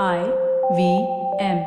[0.00, 0.20] I
[0.76, 0.82] V
[1.38, 1.58] M.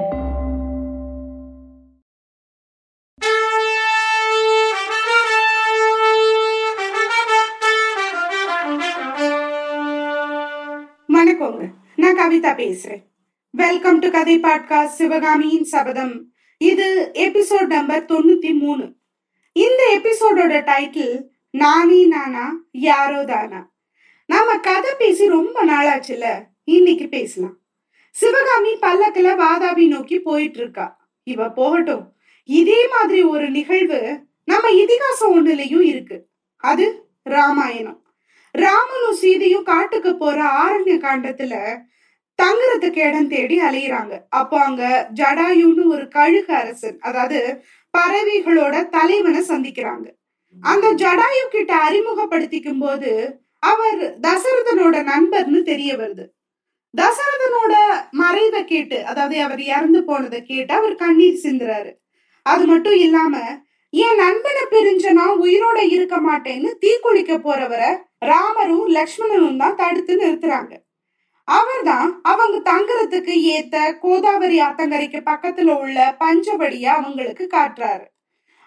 [11.08, 11.70] வணக்கங்க.
[11.96, 13.04] நான் கவிதா பேசுறேன்.
[13.50, 16.34] வெல்கம் டு கதை பாட்காஸ்ட் சிவகாமியின் சபதம்.
[16.58, 18.96] இது எபிசோட் நம்பர் தொண்ணூத்தி மூணு.
[19.52, 23.72] இந்த எபிசோடோட டைட்டில் நானே நானா யாரோ தானா.
[24.26, 26.26] நாம கதை பேசி ரொம்ப நாளாச்சுல.
[26.64, 27.64] இன்னைக்கு பேசலாம்.
[28.20, 30.86] சிவகாமி பல்லக்குல வாதாபி நோக்கி போயிட்டு இருக்கா
[31.24, 32.16] இவ போகட்டும்.
[32.44, 34.00] இதே மாதிரி ஒரு நிகழ்வு
[34.44, 36.18] நம்ம இதிகாசம் ஒண்ணுலயும் இருக்கு.
[36.58, 36.86] அது
[37.24, 38.00] ராமாயணம்.
[38.52, 41.56] ராமனும் சீதையும் காட்டுக்கு போற ஆரண்ய காண்டத்துல
[42.40, 44.20] தங்குறதுக்கு இடம் தேடி அலையிறாங்க.
[44.30, 47.64] அப்போ அங்க ஜடாயுன்னு ஒரு கழுகு அரசன் அதாவது
[47.98, 50.08] பறவைகளோட தலைவனை சந்திக்கிறாங்க.
[50.62, 53.12] அந்த ஜடாயு கிட்ட அறிமுகப்படுத்திக்கும் போது
[53.60, 56.26] அவர் தசரதனோட நண்பர்னு தெரிய வருது.
[57.02, 57.76] தசரதனோட
[58.12, 61.92] மறைவை கேட்டு அதாவது அவர் இறந்து போனதை கேட்டு அவர் கண்ணீர் சிந்துறாரு.
[62.42, 69.76] அது மட்டும் இல்லாம என் நண்பனை பிரிஞ்ச நான் உயிரோட இருக்க மாட்டேன்னு தீக்குளிக்க போறவரை ராமரும் லக்ஷ்மணனும் தான்
[69.76, 70.74] தடுத்து நிறுத்துறாங்க.
[71.44, 78.06] அவர்தான் அவங்க தங்குறதுக்கு ஏத்த கோதாவரி ஆத்தங்கரைக்கு பக்கத்துல உள்ள பஞ்சபடிய அவங்களுக்கு காட்டுறாரு.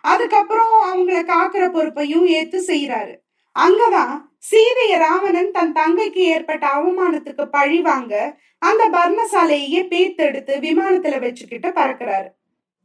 [0.01, 3.15] அதுக்கப்புறம் அவங்கள காக்குற பொறுப்பையும் ஏத்து செய்யறாரு
[3.57, 12.29] அங்கதான் சீதைய ராவணன் தன் தங்கைக்கு ஏற்பட்ட அவமானத்துக்கு பழி வாங்க அந்த பர்மசாலையே பேத்தெடுத்து விமானத்துல வச்சுக்கிட்டு பறக்குறாரு.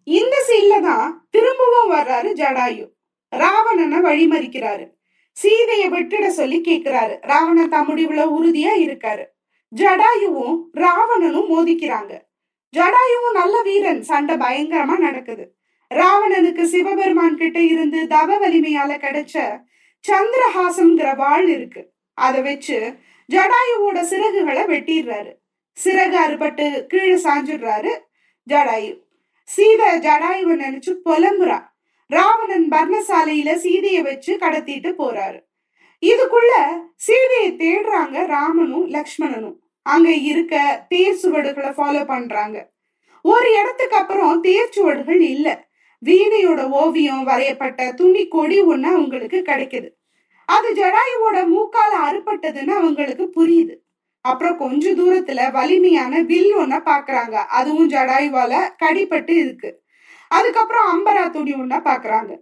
[0.03, 2.85] இந்த சீன்ல தான் திரும்பவும் வர்றாரு ஜடாயு.
[3.29, 4.85] ராவணனை வழிமறிக்கிறாரு.
[5.43, 7.17] சீதைய விட்டுட சொல்லி கேக்குறாரு.
[7.21, 9.25] ராவணன் தம் முடிவுல உறுதியா இருக்காரு.
[9.75, 12.13] ஜடாயுவும் ராவணனும் மோதிக்கிறாங்க.
[12.73, 14.01] ஜடாயுவும் நல்ல வீரன்.
[14.01, 15.45] சண்டை பயங்கரமா நடக்குது.
[15.91, 19.63] ராவணனுக்கு சிவபெருமான் கிட்ட இருந்து தவ வலிமையால கிடைச்ச
[20.07, 21.91] சந்திரஹாசம்ங்கிற வாள் இருக்கு.
[22.13, 22.95] அதை வச்சு
[23.33, 25.31] ஜடாயுவோட சிறகுகளை வெட்டிடுறாரு.
[25.83, 27.91] சிறகு அறுபட்டு கீழே சாஞ்சிடுறாரு
[28.49, 29.01] ஜடாயு.
[29.43, 31.63] சீதை ஜடாயுவை நினைச்சு புலம்புறா.
[32.07, 35.39] ராவணன் பர்ணசாலையில சீதைய வச்சு கடத்திட்டு போறாரு.
[36.05, 36.53] இதுக்குள்ள
[36.95, 39.55] சீதையை தேடுறாங்க ராமனும் லக்ஷ்மணனும்.
[39.81, 42.71] அங்க இருக்க தேர் சுவடுகளை ஃபாலோ பண்றாங்க.
[43.21, 45.55] ஒரு இடத்துக்கு அப்புறம் தேர் சுவடுகள் இல்லை.
[46.03, 49.89] வீணையோட ஓவியம் வரையப்பட்ட துணி கொடி ஒண்ணு அவங்களுக்கு கிடைக்குது.
[50.45, 53.75] அது ஜடாயுவோட மூக்கால அறுபட்டதுன்னு அவங்களுக்கு புரியுது.
[54.21, 57.31] அப்புறம் கொஞ்ச தூரத்துல வலிமையான வில் ஒன்ன பாக்குறாங்க.
[57.31, 59.81] அதுவும் ஜடாயுவால கடிப்பட்டு இருக்கு.
[60.27, 62.37] அதுக்கப்புறம் அம்பரா துணி ஒன்ன பாக்குறாங்க.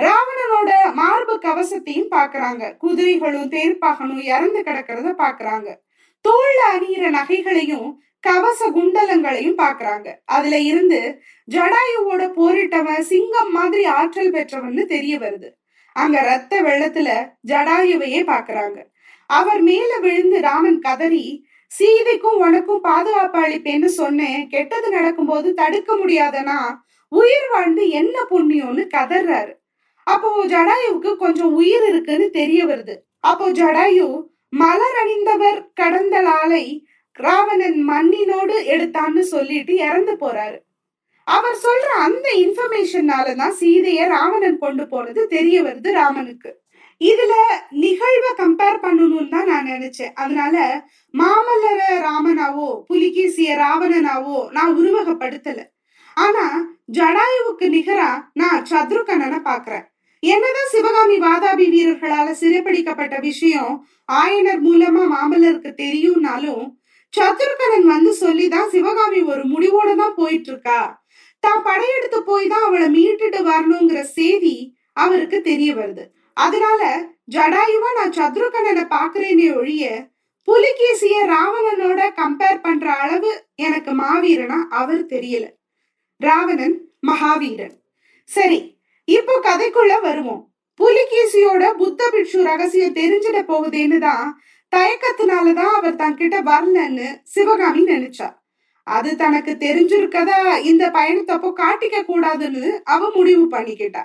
[0.00, 2.76] ராவணனோட மார்பு கவசத்தையும் பாக்குறாங்க.
[2.76, 5.74] குதிரைகளும் தேர்ப்பாகனும் இறந்து கிடக்கிறத பாக்குறாங்க.
[6.20, 11.00] தோல்ல அணியிற நகைகளையும் கவச குண்டலங்களையும் பாக்குறாங்க அதுல இருந்து
[11.48, 15.48] ஜடாயுவோட போரிட்டவன் சிங்கம் மாதிரி ஆற்றல் பெற்றவன்னு தெரிய வருது.
[15.96, 17.08] அங்க ரத்த வெள்ளத்துல
[17.46, 18.78] ஜடாயுவையே பாக்குறாங்க
[19.30, 21.26] அவர் மேல விழுந்து ராமன் கதறி
[21.70, 24.40] சீதைக்கும் உனக்கும் பாதுகாப்பு அளிப்பேன்னு சொன்னேன்.
[24.48, 26.58] கெட்டது நடக்கும்போது தடுக்க முடியாதனா?
[27.12, 29.52] உயிர் வாழ்ந்து என்ன புண்ணியம்னு கதறாரு.
[30.06, 32.94] அப்போ ஜடாயுவுக்கு கொஞ்சம் உயிர் இருக்குன்னு தெரிய வருது.
[33.20, 34.08] அப்போ ஜடாயு
[34.48, 36.64] மலர் அணிந்தவர் கடந்த லாலை
[37.18, 40.58] ராவணன் மண்ணினோடு எடுத்தான்னு சொல்லிட்டு இறந்து போறாரு.
[41.26, 46.50] அவர் சொல்ற அந்த இன்ஃபர்மேஷனால தான் சீதைய ராவணன் கொண்டு போனது தெரிய வருது ராமனுக்கு.
[47.00, 47.34] இதுல
[47.84, 50.12] நிகழ்வை கம்பேர் பண்ணணும்னு தான் நான் நினைச்சேன்.
[50.14, 50.56] அதனால
[51.14, 55.60] மாமல்லர ராமனாவோ புலிகேசிய ராவணனாவோ நான் உருவகப்படுத்தல.
[56.16, 56.44] ஆனா
[56.98, 59.86] ஜடாயுவுக்கு நிகரா நான் சத்ருகண்ணனை பாக்குறேன்.
[60.22, 63.72] என்னதான் சிவகாமி வாதாபி வீரர்களால சிறைப்பிடிக்கப்பட்ட விஷயம்
[64.22, 66.64] ஆயனர் மூலமா மாமல்லருக்கு தெரியும்னாலும்
[67.14, 70.80] சத்ருகனன் வந்து சொல்லிதான் சிவகாமி ஒரு முடிவோட தான் போயிட்டு இருக்கா
[71.42, 74.54] தான் படையெடுத்து போய் தான் அவளை மீட்டுட்டு வரணுங்கிற செய்தி
[75.02, 76.04] அவருக்கு தெரிய வருது.
[76.36, 76.82] அதனால
[77.34, 79.84] ஜடாயுவா நான் சத்ருகனனை பாக்குறேனே ஒழிய
[80.48, 83.30] புலிகேசிய ராவணனோட கம்பேர் பண்ற அளவு
[83.66, 85.44] எனக்கு மாவீரனா அவர் தெரியல.
[86.20, 87.76] ராவணன் மகாவீரன்.
[88.30, 88.60] சரி
[89.08, 90.42] இப்போ கதைக்குள்ள வருவோம்.
[90.80, 94.26] புலிகேசியோட புத்த பிட்சு ரகசியம் தெரிஞ்சிட போகுதேன்னு தான்
[94.76, 98.28] தயக்கத்தினாலதான் அவர் தன்கிட்ட வரலன்னு சிவகாமி நினைச்சா.
[98.82, 104.02] அது தனக்கு தெரிஞ்சிருக்கதா இந்த பயணத்தப்போ காட்டிக்க கூடாதுன்னு அவ முடிவு பண்ணிக்கிட்டா.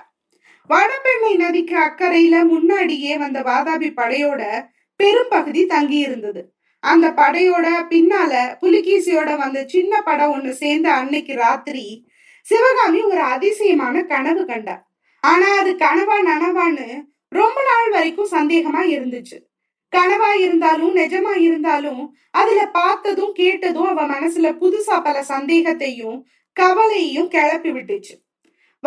[0.68, 4.42] வடபெண்ணை நதிக்கு அக்கறையில முன்னாடியே வந்த வாதாபி படையோட
[4.96, 6.54] பெரும்பகுதி தங்கி இருந்தது.
[6.80, 12.08] அந்த படையோட பின்னால புலிகேசியோட வந்த சின்ன படம் ஒண்ணு சேர்ந்த அன்னைக்கு ராத்திரி
[12.42, 14.88] சிவகாமி ஒரு அதிசயமான கனவு கண்டா.
[15.20, 16.88] ஆனா அது கனவா நனவான்னு
[17.28, 19.47] ரொம்ப நாள் வரைக்கும் சந்தேகமா இருந்துச்சு.
[19.96, 28.14] கனவா இருந்தாலும் நிஜமா இருந்தாலும் அதுல பார்த்ததும் கேட்டதும் அவ மனசுல புதுசா பல சந்தேகத்தையும் கவலையையும் கிளப்பி விட்டுச்சு.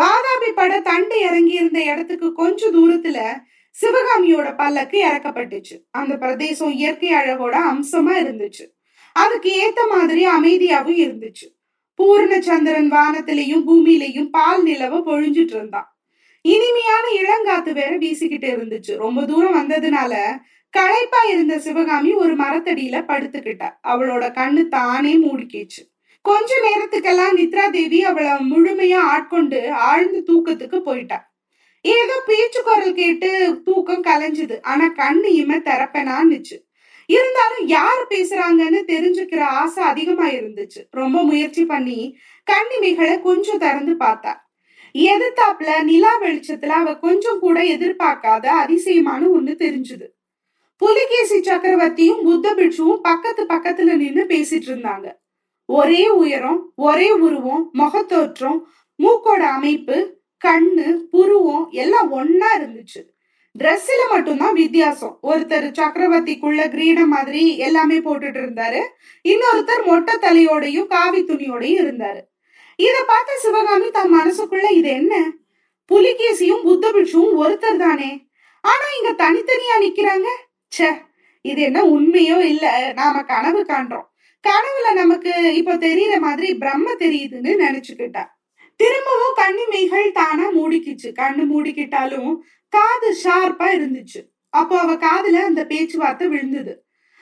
[0.01, 3.19] வாதாபி பட தண்டு இறங்கி இருந்த இடத்துக்கு கொஞ்ச தூரத்துல
[3.75, 5.75] சிவகாமியோட பல்லக்கு இறக்கப்பட்டுச்சு.
[5.92, 8.65] அந்த பிரதேசம் இயற்கை அழகோட அம்சமா இருந்துச்சு.
[9.13, 11.47] அதுக்கு ஏத்த மாதிரி அமைதியாவும் இருந்துச்சு.
[12.04, 16.00] பூர்ண சந்திரன் வானத்திலையும் பூமியிலையும் பால் நிலவ பொழிஞ்சிட்டு இருந்தான்.
[16.42, 18.95] இனிமையான இளங்காத்து வேற வீசிக்கிட்டு இருந்துச்சு.
[18.95, 20.39] ரொம்ப தூரம் வந்ததுனால
[20.73, 23.69] களைப்பா இருந்த சிவகாமி ஒரு மரத்தடியில படுத்துக்கிட்டா.
[23.88, 25.81] அவளோட கண்ணு தானே மூடிக்கிச்சு
[26.21, 31.33] கொஞ்ச நேரத்துக்கெல்லாம் நித்ரா தேவி அவளை முழுமையா ஆட்கொண்டு ஆழ்ந்த தூக்கத்துக்கு போயிட்டா.
[31.81, 33.29] ஏதோ பேச்சு குரல் கேட்டு
[33.63, 34.62] தூக்கம் கலைஞ்சுது.
[34.62, 36.57] ஆனா கண்ணு இம திறப்பனான்னுச்சு.
[37.09, 40.81] இருந்தாலும் யார் பேசுறாங்கன்னு தெரிஞ்சுக்கிற ஆசை அதிகமா இருந்துச்சு.
[40.91, 44.33] ரொம்ப முயற்சி பண்ணி கண்ணிமைகளை கொஞ்சம் திறந்து பார்த்தா.
[44.95, 50.07] எதிர்த்தாப்புல நிலா வெளிச்சத்துல அவ கொஞ்சம் கூட எதிர்பார்க்காத அதிசயமான ஒண்ணு தெரிஞ்சுது.
[50.81, 55.07] புலிகேசி சக்கரவர்த்தியும் புத்த பிட்சுவும் பக்கத்து பக்கத்துல நின்னு பேசிட்டு இருந்தாங்க.
[55.66, 58.60] ஒரே உயரம் ஒரே உருவம் முகத்தோற்றம்
[59.04, 59.98] மூக்கோட அமைப்பு
[60.45, 63.01] கண்ணு புருவம் எல்லாம் ஒன்னா இருந்துச்சு.
[63.60, 65.19] ட்ரெஸ்ல மட்டும்தான் வித்தியாசம்.
[65.24, 68.81] ஒருத்தர் சக்கரவர்த்திக்குள்ள கிரீடம் மாதிரி எல்லாமே போட்டுட்டு இருந்தாரு.
[69.24, 72.22] இன்னொருத்தர் மொட்டை தலையோடையும் காவி துணியோடையும் இருந்தாரு.
[72.75, 75.16] இத பார்த்த சிவகாமி தன் மனசுக்குள்ள இது என்ன?
[75.92, 78.12] புலிகேசியும் புத்த பிட்சுவும் ஒருத்தர் தானே?
[78.62, 80.30] ஆனா இங்க தனித்தனியா நிக்கிறாங்க?
[80.71, 80.89] ச்சே
[81.41, 84.07] இது என்ன உண்மையோ இல்ல நாம கனவு காண்றோம்.
[84.44, 88.23] கனவுல நமக்கு இப்ப தெரியற மாதிரி பிரம்ம தெரியுதுன்னு நினைச்சுக்கிட்டா.
[88.75, 91.09] திரும்பவும் கண்ணிமைகள் தானா மூடிக்கிச்சு.
[91.19, 92.31] கண்ணு மூடிக்கிட்டாலும்
[92.69, 94.21] காது ஷார்ப்பா இருந்துச்சு.
[94.50, 96.73] அப்போ அவ காதுல அந்த பேச்சுவார்த்தை விழுந்தது.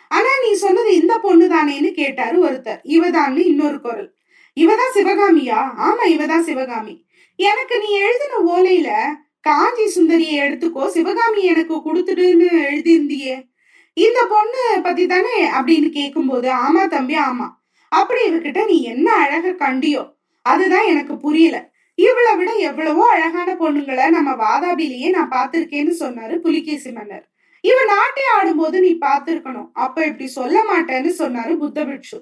[0.08, 2.80] ஆனா நீ சொன்னது இந்த பொண்ணு தானேன்னு கேட்டாரு ஒருத்தர்.
[2.84, 4.16] இவதான்னு இன்னொரு குரல்.
[4.58, 5.60] இவதான் சிவகாமியா?
[5.78, 7.06] ஆமா இவதான் சிவகாமி.
[7.36, 8.90] எனக்கு நீ எழுதின ஓலையில
[9.46, 13.36] காஞ்சி சுந்தரியை எடுத்துக்கோ சிவகாமி எனக்கு கொடுத்துடுன்னு எழுதியிருந்தியே.
[13.98, 17.48] இந்த பொண்ணு பத்தி தானே அப்படின்னு கேக்கும்போது ஆமா தம்பி ஆமா.
[17.92, 20.04] அப்படி இவகிட்ட நீ என்ன அழக கண்டியோ
[20.46, 21.58] அதுதான் எனக்கு புரியல.
[21.98, 27.26] இவளை விட எவ்வளவோ அழகான பொண்ணுங்களை நம்ம வாதாபிலேயே நான் பார்த்திருக்கேன்னு சொன்னாரு புலிகேசி மன்னர்.
[27.64, 32.20] இவ நாட்டை ஆடும்போது நீ பார்த்திருக்கணும் அப்ப இப்படி சொல்ல மாட்டேன்னு சொன்னாரு புத்த பிட்சு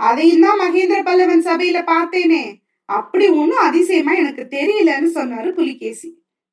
[0.00, 2.44] அதையும் தான் மகேந்திர பல்லவன் சபையில பார்த்தேனே
[2.88, 6.08] அப்படி ஒண்ணும் அதிசயமா எனக்கு தெரியலன்னு சொன்னாரு புலிகேசி.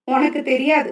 [0.09, 0.91] உனக்கு தெரியாது.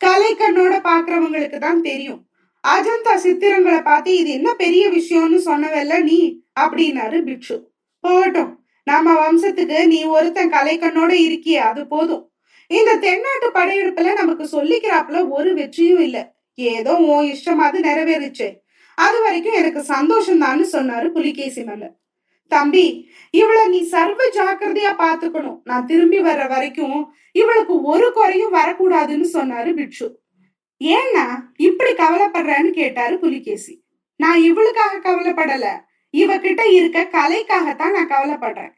[0.00, 2.20] கலை கண்ணோட பாக்குறவங்களுக்கு தான் தெரியும்.
[2.64, 6.18] அஜந்தா சித்திரங்களை பார்த்து இது என்ன பெரிய விஷயம்னு சொன்னவல்ல நீ?
[6.60, 7.56] அப்படின்னாரு பிக்ஷு.
[8.04, 8.52] போகட்டும்.
[8.86, 12.24] நம்ம வம்சத்துக்கு நீ ஒருத்தன் கலை கண்ணோட இருக்கிய அது போதும்.
[12.70, 16.22] இந்த தென்னாட்டு படையெடுப்புல நமக்கு சொல்லிக்கிறாப்புல ஒரு வெற்றியும் இல்லை.
[16.58, 18.48] ஏதோ உன் இஷ்டமாவது நிறைவேறுச்சு.
[18.98, 21.94] அது வரைக்கும் எனக்கு சந்தோஷம் தான்னு சொன்னாரு புலிகேசி மன்னர்
[22.52, 22.86] தம்பி
[23.34, 26.98] இவள நீ சர்வ ஜாக்கிரதையா பாத்துக்கணும் நான் திரும்பி வர்ற வரைக்கும்
[27.32, 30.06] இவளுக்கு ஒரு குறையும் வரக்கூடாதுன்னு சொன்னாரு பிட்சு
[30.80, 31.24] ஏன்னா
[31.56, 33.74] இப்படி கவலைப்படுறேன்னு கேட்டாரு புலிகேசி.
[34.20, 35.66] நான் இவளுக்காக கவலைப்படல.
[36.14, 38.72] இவகிட்ட இருக்க கலைக்காகத்தான் நான் கவலைப்படுறேன்.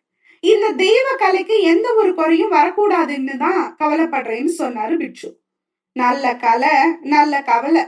[0.45, 5.31] இந்த தெய்வ கலைக்கு எந்த ஒரு குறையும் வரக்கூடாதுன்னு தான் கவலைப்படுறேன்னு சொன்னாரு பிட்சு
[5.97, 6.75] நல்ல கலை
[7.15, 7.85] நல்ல கவலை.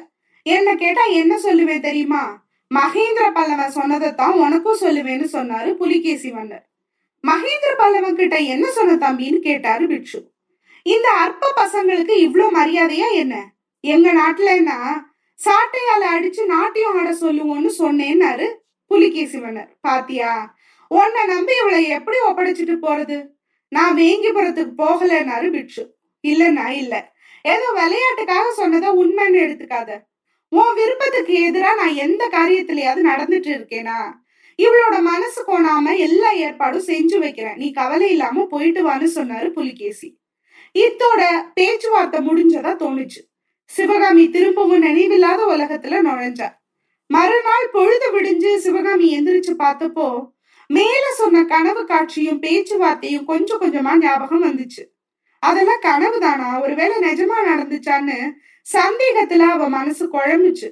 [0.47, 2.23] என்ன கேட்டா என்ன சொல்லுவேன் தெரியுமா?
[2.77, 6.69] மகேந்திர பல்லவன் சொன்னதை தான் உனக்கும் சொல்லுவேன்னு சொன்னாரு புலிகேசி மன்னர்.
[7.25, 10.21] மகேந்திர பல்லவன் கிட்ட என்ன சொன்ன தம்பின்னு கேட்டாரு பிக்ஷு.
[10.83, 13.35] இந்த அற்ப பசங்களுக்கு இவ்வளோ மரியாதையா என்ன?
[13.81, 14.79] எங்க நாட்டுலன்னா
[15.39, 18.47] சாட்டையால அடிச்சு நாட்டியம் ஆட சொல்லுவோம்னு சொன்னேன்னாரு
[18.87, 19.77] புலிகேசி மன்னர்.
[19.81, 20.55] பாத்தியா?
[20.89, 23.31] உன்னை நம்பி இவளை எப்படி ஒப்படைச்சிட்டு போறது?
[23.69, 25.85] நான் வேங்கிபுரத்துக்கு போகலன்னாரு பிக்ஷு.
[26.25, 26.95] இல்லன்னா இல்ல.
[27.43, 30.11] ஏதோ விளையாட்டுக்காக சொன்னதை உண்மைன்னு எடுத்துக்காத.
[30.53, 34.13] உன் விருப்பத்துக்கு எதிராக நான் எந்த காரியத்திலயாவது நடந்துட்டு இருக்கேனா?
[34.59, 37.57] இவளோட மனசு கோணாம எல்லா ஏற்பாடும் செஞ்சு வைக்கிறேன்.
[37.57, 40.19] நீ கவலை இல்லாம போயிட்டு வான்னு சொன்னாரு புலிகேசி.
[40.79, 41.23] இத்தோட
[41.55, 43.21] பேச்சுவார்த்தை முடிஞ்சதா தோணுச்சு.
[43.65, 46.49] சிவகாமி திரும்பவும் நினைவில்லாத உலகத்துல நுழைஞ்சா.
[47.07, 50.31] மறுநாள் பொழுது விடிஞ்சு சிவகாமி எந்திரிச்சு பார்த்தப்போ
[50.67, 54.92] மேல சொன்ன கனவு காட்சியும் பேச்சுவார்த்தையும் கொஞ்சம் கொஞ்சமா ஞாபகம் வந்துச்சு.
[55.43, 56.49] அதெல்லாம் கனவு தானா?
[56.61, 58.19] ஒருவேளை நிஜமா நடந்துச்சான்னு
[58.67, 60.69] சந்தேகத்துல அவ மனசு குழம்புச்சு.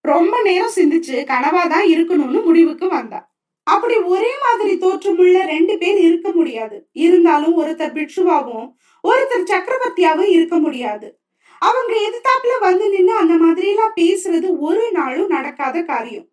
[0.00, 3.20] ரொம்ப நேரம் சிந்திச்சு கனவாதான் இருக்கணும்னு முடிவுக்கு வந்தா.
[3.62, 6.88] அப்படி ஒரே மாதிரி தோற்றமுள்ள ரெண்டு பேர் இருக்க முடியாது.
[6.92, 8.72] இருந்தாலும் ஒருத்தர் பிட்சுவாவும்
[9.08, 11.20] ஒருத்தர் சக்கரவர்த்தியாவும் இருக்க முடியாது.
[11.58, 16.28] அவங்க எதிர்த்தாப்புல வந்து நின்று அந்த மாதிரி எல்லாம் பேசுறது ஒரு நாளும் நடக்காத காரியம்.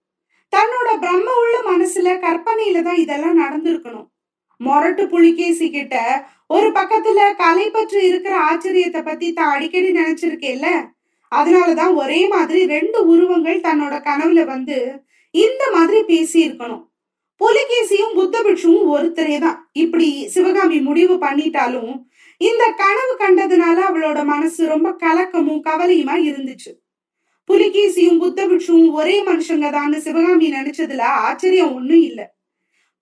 [0.55, 4.07] தன்னோட பிரம்ம உள்ள மனசுல கற்பனையில தான் இதெல்லாம் நடந்திருக்கணும்.
[4.65, 5.95] மொரட்டு புலிகேசி கிட்ட
[6.49, 10.67] ஒரு பக்கத்துல கலை பற்றி இருக்கிற ஆச்சரியத்தை பத்தி தான் அடிக்கடி நினைச்சிருக்கேல்ல?
[11.31, 14.77] அதனாலதான் ஒரே மாதிரி ரெண்டு உருவங்கள் தன்னோட கனவுல வந்து
[15.33, 16.83] இந்த மாதிரி பேசி இருக்கணும்
[17.41, 19.69] புலிகேசியும் புத்த பிட்சுவும் ஒருத்தரே தான்.
[19.71, 21.93] இப்படி சிவகாமி முடிவு பண்ணிட்டாலும்
[22.41, 26.71] இந்த கனவு கண்டதுனால அவளோட மனசு ரொம்ப கலக்கமும் கவலையுமா இருந்துச்சு.
[27.49, 32.34] புலிகேசியும் புத்த பிட்சுவும் ஒரே மனுஷங்க தான் சிவகாமி நினைச்சதுல ஆச்சரியம் ஒண்ணும் இல்லை.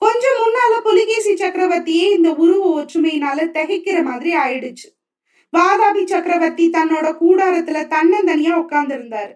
[0.03, 4.89] கொஞ்சம் முன்னால புலிகேசி சக்கரவர்த்தியே இந்த உருவ ஒற்றுமையினால திகைக்கிற மாதிரி ஆயிடுச்சு.
[5.57, 9.33] வாதாபி சக்கரவர்த்தி தன்னோட கூடாரத்துல தன்னந்தனியா உட்கார்ந்து இருந்தாரு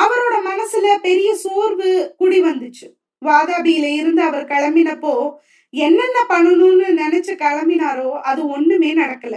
[0.00, 2.86] அவரோட மனசுல பெரிய சோர்வு குடி வந்துச்சு.
[3.24, 5.32] வாதாபியில இருந்து அவர் கிளம்பினப்போ
[5.70, 9.36] என்னென்ன பண்ணணும்னு நினைச்சு கிளம்பினாரோ அது ஒண்ணுமே நடக்கல.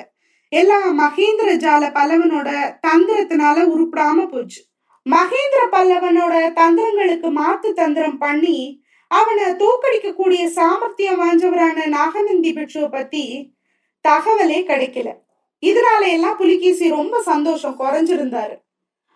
[0.49, 2.49] எல்லாம் மகேந்திர ஜால பல்லவனோட
[2.87, 4.61] தந்திரத்தினால உருப்படாம போச்சு.
[5.09, 8.82] மகேந்திர பல்லவனோட தந்திரங்களுக்கு மாத்து தந்திரம் பண்ணி
[9.17, 13.23] அவனை தோக்கடிக்க கூடிய சாமர்த்தியம் வாஞ்சவரான நாகநந்தி பிட்சுவை பத்தி
[14.05, 15.09] தகவலே கிடைக்கல.
[15.63, 18.55] இதனால எல்லாம் புலிகேசி ரொம்ப சந்தோஷம் குறைஞ்சிருந்தாரு.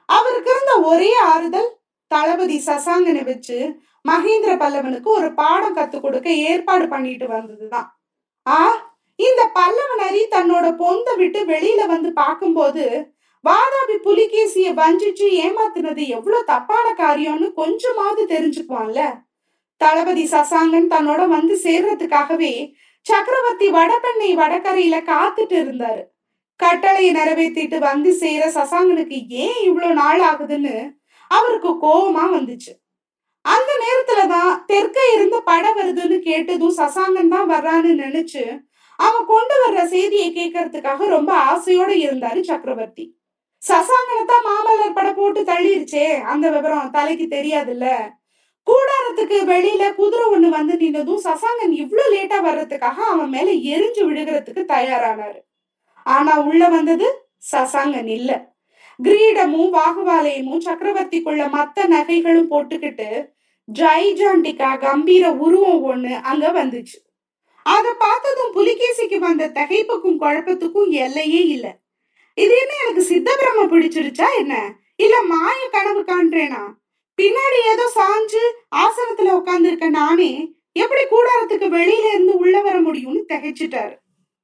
[0.09, 1.69] அவருக்கு இருந்த ஒரே ஆறுதல்
[2.11, 3.57] தளபதி சசாங்கனை வச்சு
[4.07, 7.87] மகேந்திர பல்லவனுக்கு ஒரு பாடம் கத்து கொடுக்க ஏற்பாடு பண்ணிட்டு வந்ததுதான்.
[8.45, 8.57] ஆ
[9.19, 12.83] இந்த பல்லவன் அறி தன்னோட பொந்த விட்டு வெளியில வந்து பார்க்கும்போது
[13.43, 19.01] வாதாபி புலிகேசிய வஞ்சிச்சு ஏமாத்துனது எவ்வளவு தப்பான காரியம்னு கொஞ்சமாவது தெரிஞ்சுக்குவான்ல?
[19.81, 22.53] தளபதி சசாங்கன் தன்னோட வந்து சேர்றதுக்காகவே
[23.05, 26.03] சக்கரவர்த்தி வடபெண்ணை வடகரையில காத்துட்டு இருந்தாரு.
[26.59, 30.75] கட்டளையை நிறைவேற்றிட்டு வந்து சேர சசாங்கனுக்கு ஏன் இவ்வளவு நாள் ஆகுதுன்னு
[31.31, 32.73] அவருக்கு கோபமா வந்துச்சு.
[33.45, 38.43] அந்த நேரத்துலதான் தெற்க இருந்து படம் வருதுன்னு கேட்டதும் சசாங்கன் தான் வர்றான்னு நினைச்சு
[38.99, 43.05] அவன் கொண்டு வர்ற செய்தியை கேட்கறதுக்காக ரொம்ப ஆசையோட இருந்தாரு சக்கரவர்த்தி.
[43.61, 47.87] சசாங்கனை தான் மாமல்லர் படம் போட்டு தள்ளிருச்சே அந்த விவரம் தலைக்கு தெரியாதுல்ல.
[48.67, 55.39] கூடாரத்துக்கு வெளியில குதிரை ஒண்ணு வந்து நின்னதும் சசாங்கன் இவ்வளவு லேட்டா வர்றதுக்காக அவன் மேல எரிஞ்சு விழுகிறதுக்கு தயாரானாரு.
[56.05, 57.07] ஆனா உள்ள வந்தது
[57.51, 58.31] சசாங்கன் இல்ல.
[58.99, 63.09] கிரீடமும் வாகுவாலயமும் சக்கரவர்த்திக்குள்ள மத்த நகைகளும் போட்டுக்கிட்டு
[63.69, 66.97] ஜைஜாண்டிகா கம்பீர உருவம் ஒண்ணு அங்க வந்துச்சு.
[67.65, 71.67] அத பார்த்ததும் புலிகேசிக்கு வந்த தகைப்புக்கும் குழப்பத்துக்கும் எல்லையே இல்ல.
[72.37, 74.55] இது என்ன எனக்கு சித்தபிரம பிடிச்சிருச்சா என்ன?
[74.95, 76.61] இல்ல மாய கனவு காண்றேனா?
[77.19, 78.41] பின்னாடி ஏதோ சாஞ்சு
[78.75, 83.95] ஆசனத்துல உட்கார்ந்துருக்க நானே எப்படி கூடாரத்துக்கு வெளியில இருந்து உள்ள வர முடியும்னு திகைச்சிட்டாரு.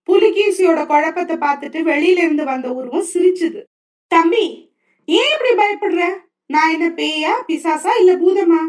[0.07, 3.61] புலிகேசியோட குழப்பத்தை பார்த்துட்டு வெளியில இருந்து வந்த உருவம் சிரிச்சுது.
[4.07, 4.45] தம்பி
[5.05, 6.21] ஏன் இப்படி பயப்படுற?
[6.45, 8.61] நான் என்ன பேயா பிசாசா இல்ல பூதமா?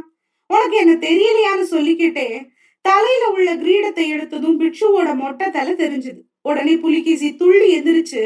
[0.47, 6.21] உனக்கு என்ன தெரியலையான்னு சொல்லிக்கிட்டே தலையில உள்ள கிரீடத்தை எடுத்ததும் பிட்சுவோட மொட்டை தலை தெரிஞ்சது.
[6.43, 8.23] உடனே புலிகேசி துள்ளி எந்திரிச்சு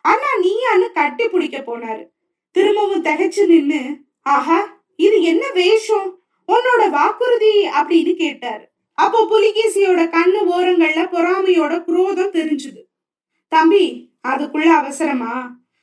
[0.00, 2.04] அண்ணா நீயான்னு கட்டி பிடிக்க போனாரு.
[2.50, 3.80] திரும்பவும் திகைச்சு நின்னு
[4.22, 6.08] ஆஹா இது என்ன வேஷம்?
[6.48, 8.64] உன்னோட வாக்குறுதி அப்படின்னு கேட்டாரு.
[8.94, 12.82] அப்போ புலிகேசியோட கண்ணு ஓரங்கள்ல பொறாமையோட குரோதம் தெரிஞ்சுது.
[13.48, 13.84] தம்பி
[14.28, 15.34] அதுக்குள்ள அவசரமா?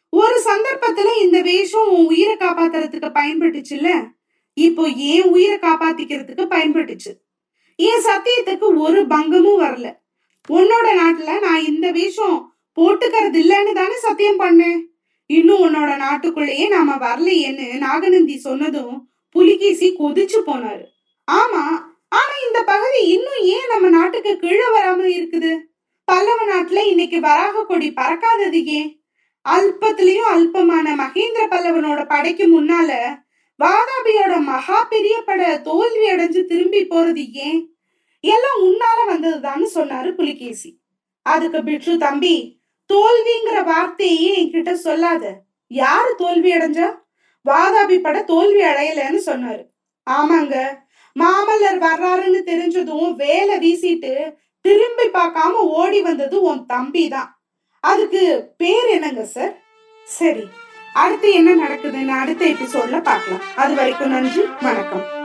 [0.10, 3.90] ஒரு சந்தர்ப்பத்துல இந்த வேஷம் உன் உயிரை காப்பாத்துறதுக்கு பயன்பட்டுச்சுல்ல?
[4.54, 7.12] இப்போ ஏன் உயிரை காப்பாத்திக்கிறதுக்கு பயன்பட்டுச்சு?
[7.76, 9.88] என் சத்தியத்துக்கு ஒரு பங்கமும் வரல.
[10.50, 14.80] உன்னோட நாட்டுல நான் இந்த வேஷம் போட்டுக்கிறது இல்லைன்னு தானே சத்தியம் பண்ணேன்?
[15.30, 18.96] இன்னும் உன்னோட நாட்டுக்குள்ளேயே நாம வரலையேன்னு நாகநந்தி சொன்னதும்
[19.32, 20.86] புலிகேசி கொதிச்சு போனாரு.
[21.32, 21.64] ஆமா
[22.10, 25.52] ஆனா இந்த பகுதி இன்னும் ஏன் நம்ம நாட்டுக்கு கீழே வராம இருக்குது?
[26.04, 29.02] பல்லவ நாட்டுல இன்னைக்கு வராக கொடி பறக்காதது ஏன்?
[29.46, 32.92] அல்பத்திலயும் அல்பமான மகேந்திர பல்லவனோட படைக்கு முன்னால
[33.60, 37.60] வாதாபியோட மகா பெரிய பட தோல்வி அடைஞ்சு திரும்பி போறது ஏன்?
[38.20, 40.70] எல்லாம் உன்னால வந்ததுதான்னு சொன்னாரு புலிகேசி.
[41.26, 42.36] அதுக்கு பிட்ரு தம்பி
[42.90, 45.44] தோல்விங்கிற வார்த்தையே என்கிட்ட சொல்லாத.
[45.68, 46.88] யாரு தோல்வி அடைஞ்சா?
[47.46, 49.64] வாதாபி பட தோல்வி அடையலன்னு சொன்னாரு.
[50.08, 50.56] ஆமாங்க.
[51.16, 54.14] மாமல்லர் வர்றாருன்னு தெரிஞ்சதும் வேலை வீசிட்டு
[54.62, 57.30] திரும்பி பார்க்காம ஓடி வந்தது உன் தம்பி தான்
[57.80, 59.54] அதுக்கு பேர் என்னங்க சார்?
[60.08, 60.46] சரி
[60.94, 63.44] அடுத்து என்ன நடக்குதுன்னு அடுத்த எபிசோட்ல பார்க்கலாம்.
[63.56, 65.25] அது வரைக்கும் நன்றி வணக்கம்.